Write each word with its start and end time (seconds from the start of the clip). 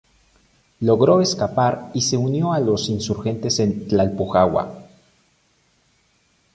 Logró 0.79 1.21
escapar 1.21 1.91
y 1.93 2.01
se 2.01 2.17
unió 2.17 2.53
a 2.53 2.59
los 2.59 2.89
insurgentes 2.89 3.59
en 3.59 3.87
Tlalpujahua. 3.87 4.87